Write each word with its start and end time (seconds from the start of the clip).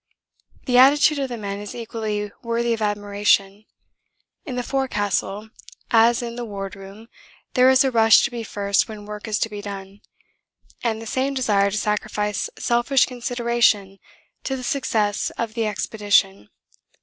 'The 0.65 0.79
attitude 0.79 1.19
of 1.19 1.29
the 1.29 1.37
men 1.37 1.59
is 1.59 1.75
equally 1.75 2.31
worthy 2.41 2.73
of 2.73 2.81
admiration. 2.81 3.65
In 4.47 4.55
the 4.55 4.63
forecastle 4.63 5.51
as 5.91 6.23
in 6.23 6.35
the 6.37 6.43
wardroom 6.43 7.07
there 7.53 7.69
is 7.69 7.83
a 7.83 7.91
rush 7.91 8.23
to 8.23 8.31
be 8.31 8.41
first 8.43 8.89
when 8.89 9.05
work 9.05 9.27
is 9.27 9.37
to 9.37 9.47
be 9.47 9.61
done, 9.61 10.01
and 10.83 10.99
the 11.03 11.05
same 11.05 11.35
desire 11.35 11.69
to 11.69 11.77
sacrifice 11.77 12.49
selfish 12.57 13.05
consideration 13.05 13.99
to 14.43 14.55
the 14.57 14.63
success 14.63 15.29
of 15.37 15.53
the 15.53 15.67
expedition. 15.67 16.49